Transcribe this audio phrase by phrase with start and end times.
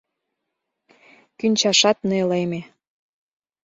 [1.37, 2.61] Кӱнчашат нелеме.